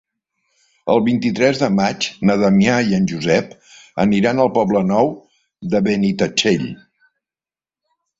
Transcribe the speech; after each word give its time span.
El 0.91 1.01
vint-i-tres 1.07 1.59
de 1.63 1.67
maig 1.79 2.07
na 2.29 2.35
Damià 2.43 2.77
i 2.93 2.97
en 2.99 3.05
Josep 3.11 3.53
aniran 4.05 4.41
al 4.45 4.49
Poble 4.55 4.81
Nou 4.93 5.11
de 5.75 5.83
Benitatxell. 5.89 6.65